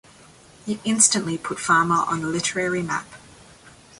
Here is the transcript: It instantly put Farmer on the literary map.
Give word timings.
It 0.65 0.79
instantly 0.83 1.37
put 1.37 1.59
Farmer 1.59 1.97
on 1.97 2.21
the 2.21 2.27
literary 2.27 2.81
map. 2.81 3.05